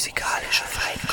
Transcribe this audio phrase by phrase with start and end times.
[0.00, 1.09] musikalische Freiheit.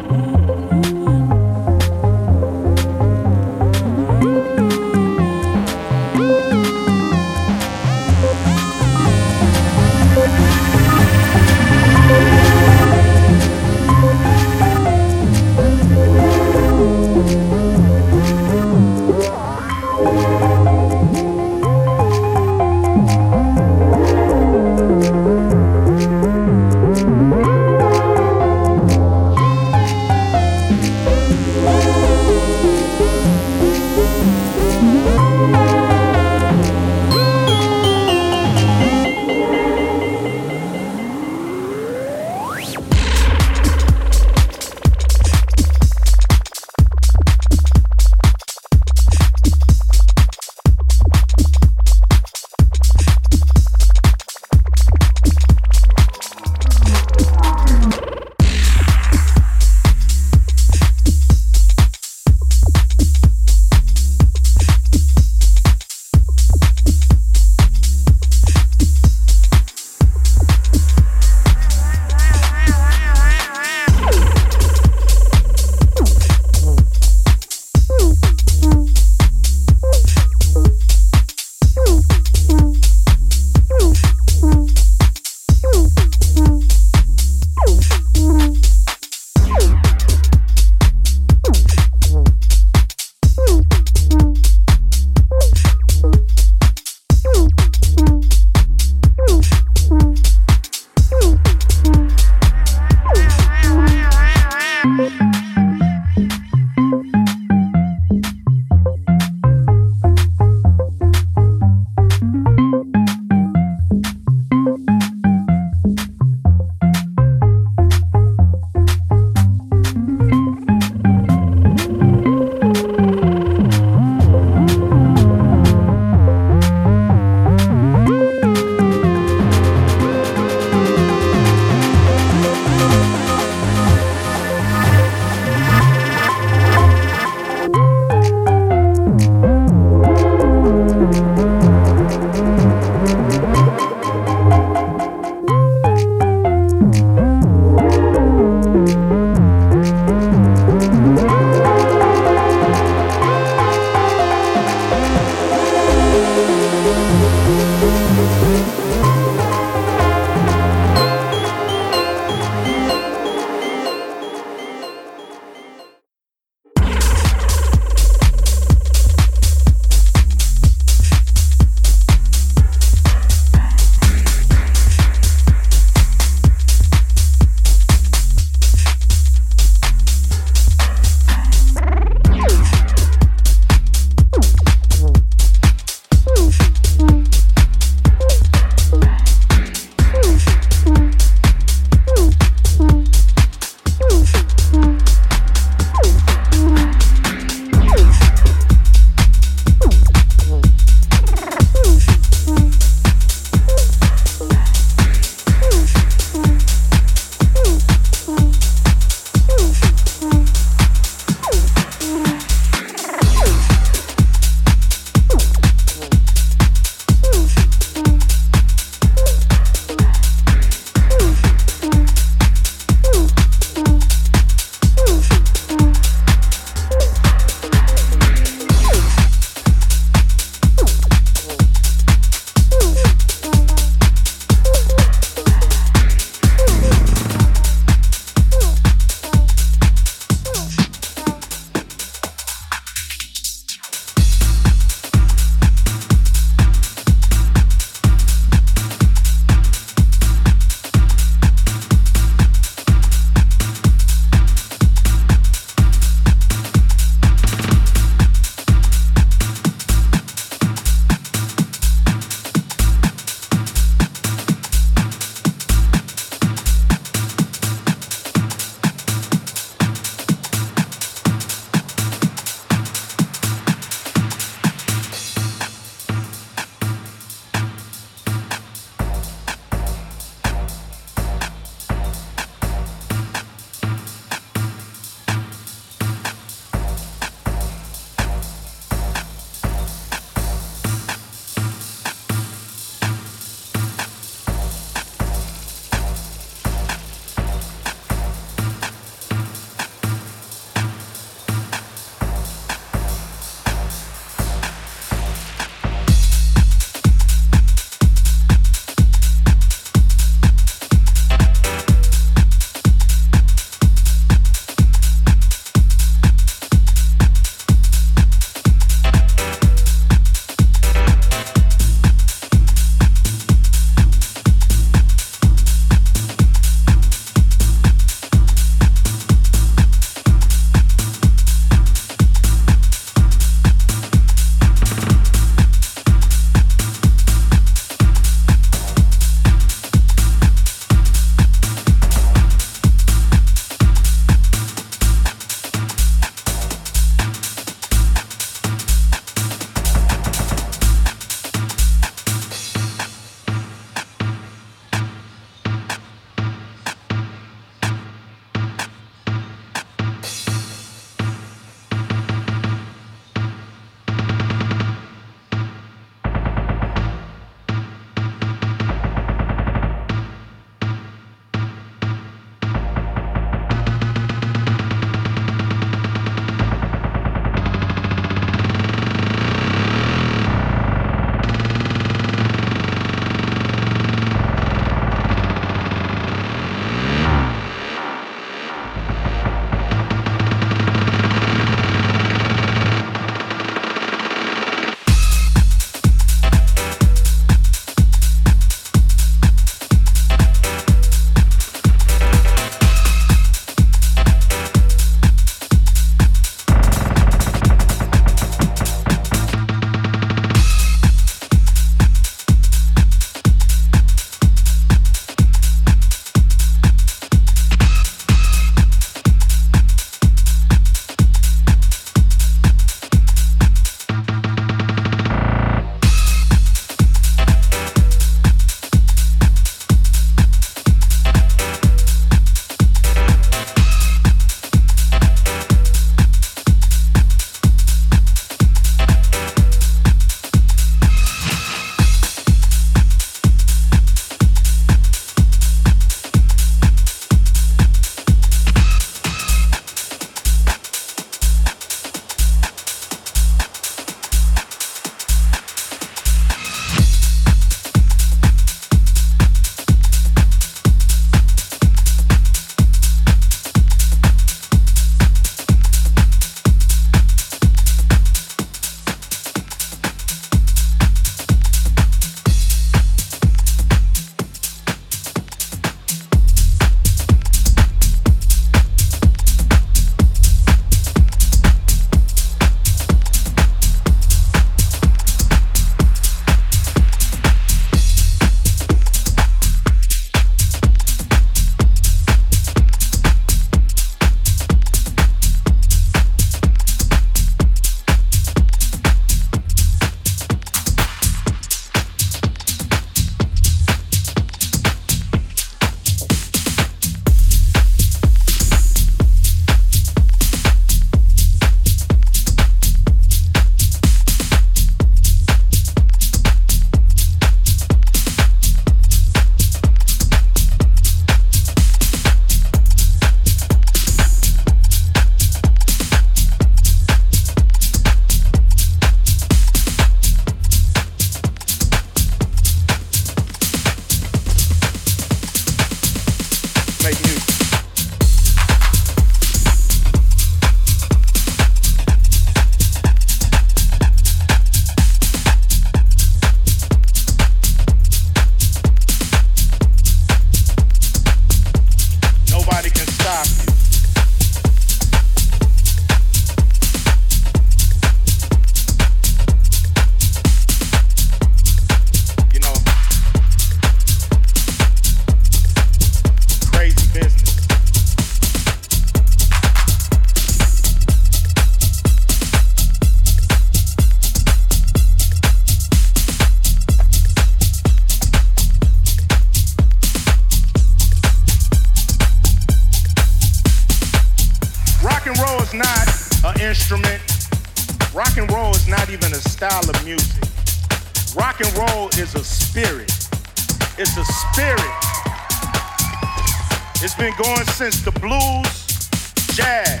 [597.36, 599.08] Been going since the blues,
[599.54, 600.00] jazz,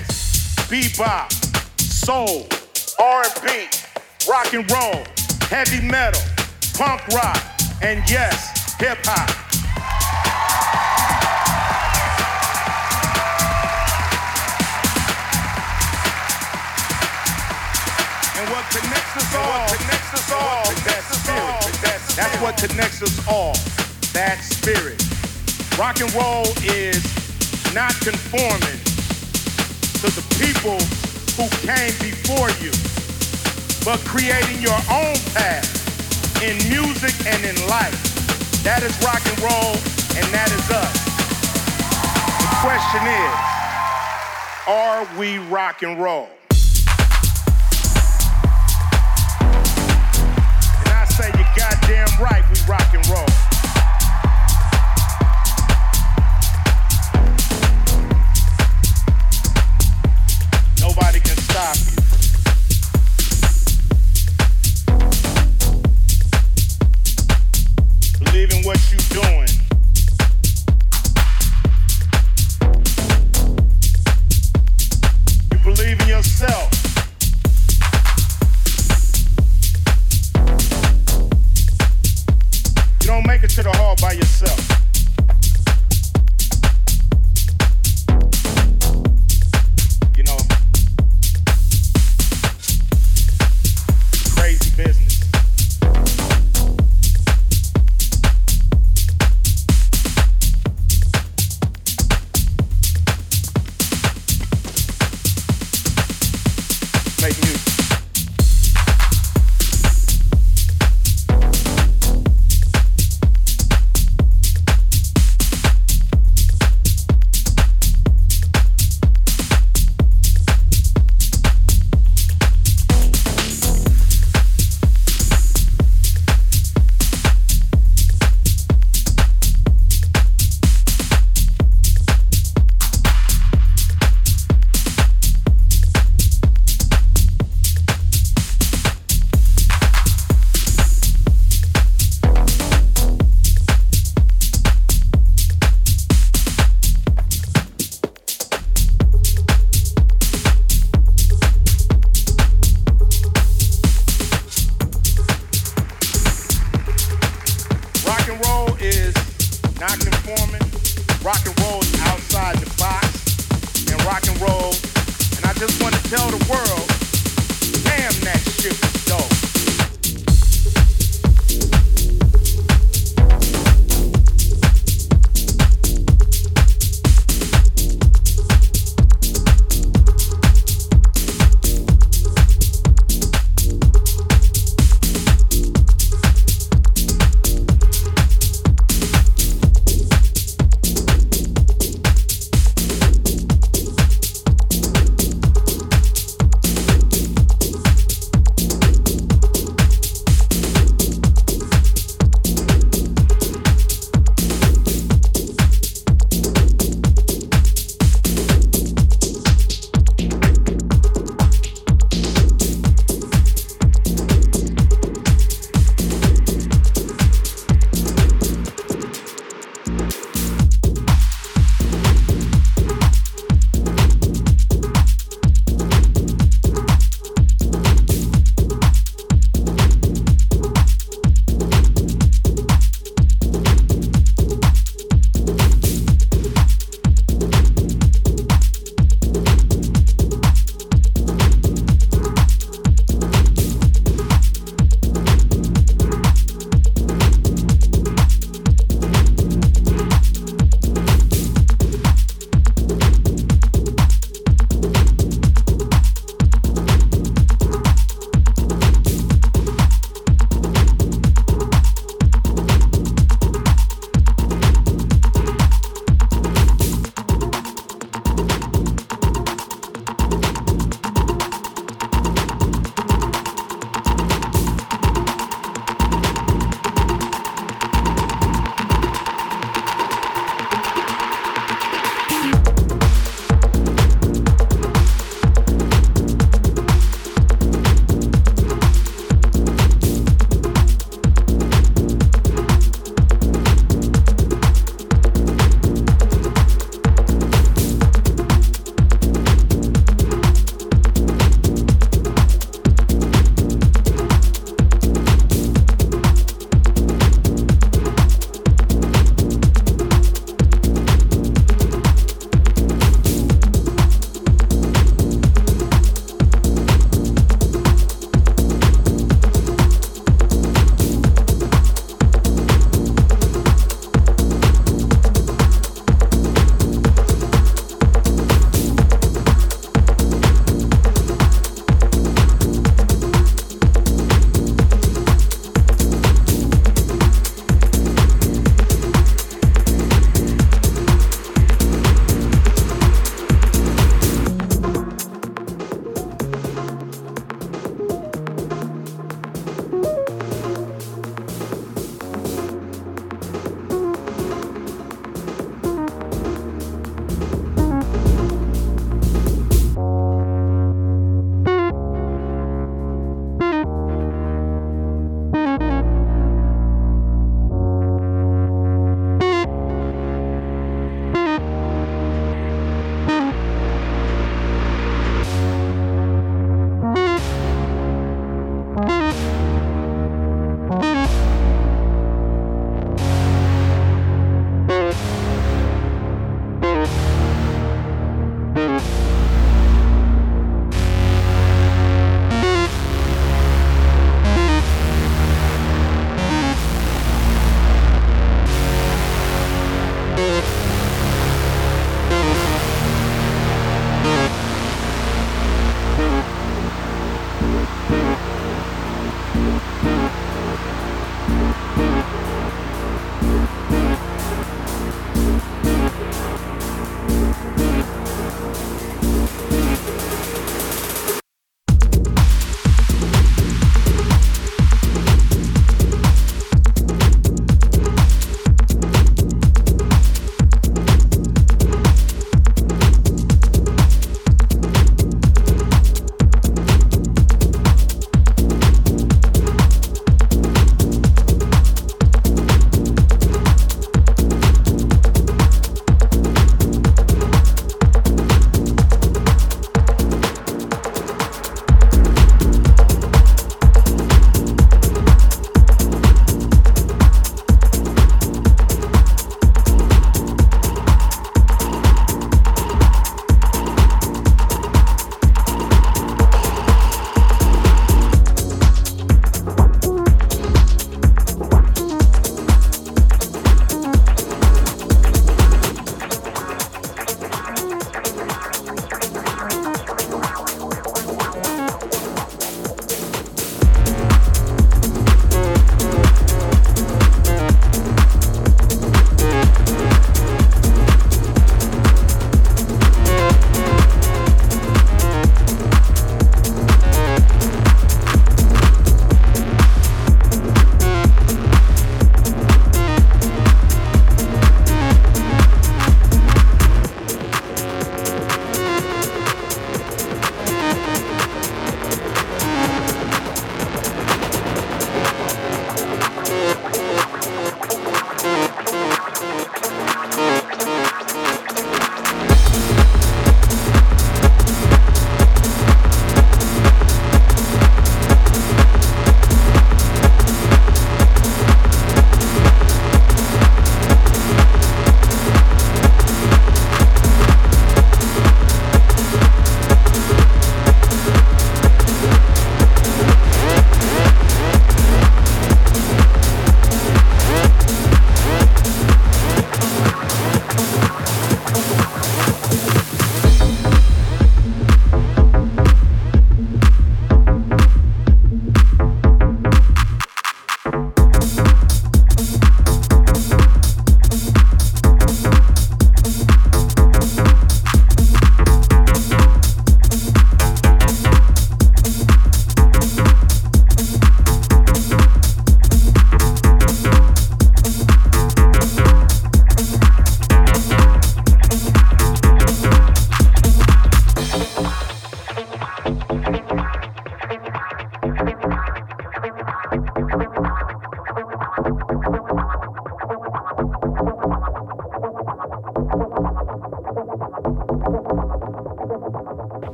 [0.68, 1.30] bebop,
[1.80, 2.46] soul,
[2.98, 3.68] R&B,
[4.28, 5.04] rock and roll,
[5.42, 6.20] heavy metal,
[6.74, 7.40] punk rock,
[7.82, 9.28] and yes, hip hop.
[18.38, 20.60] And what connects us all, connects us all.
[22.16, 23.52] That's what connects us all,
[24.12, 25.02] that spirit.
[25.78, 27.19] Rock and roll is
[27.74, 28.80] not conforming
[30.02, 30.78] to the people
[31.38, 32.72] who came before you,
[33.84, 35.70] but creating your own path
[36.42, 37.94] in music and in life.
[38.64, 39.78] That is rock and roll,
[40.18, 40.98] and that is us.
[42.42, 43.34] The question is,
[44.66, 46.28] are we rock and roll?
[50.80, 53.29] And I say you goddamn right we rock and roll.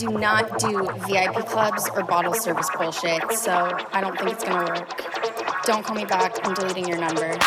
[0.00, 3.52] Do not do VIP clubs or bottle service bullshit, so
[3.92, 5.04] I don't think it's gonna work.
[5.66, 6.38] Don't call me back.
[6.42, 7.38] I'm deleting your number.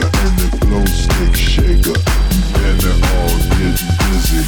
[0.00, 1.92] and the glow stick shaker,
[2.64, 3.76] and they're all getting
[4.08, 4.40] busy.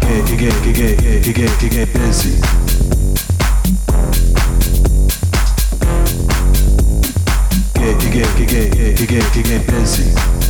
[0.00, 2.40] Get, get, get, get, get, get, get, busy.
[7.74, 10.41] Get, get, get, get, get, get, get busy.